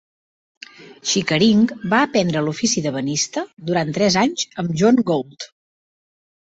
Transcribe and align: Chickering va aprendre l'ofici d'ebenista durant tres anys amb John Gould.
Chickering 1.09 1.67
va 1.93 1.99
aprendre 2.07 2.43
l'ofici 2.47 2.85
d'ebenista 2.87 3.47
durant 3.69 3.95
tres 4.01 4.21
anys 4.27 4.51
amb 4.65 4.79
John 4.83 5.03
Gould. 5.13 5.51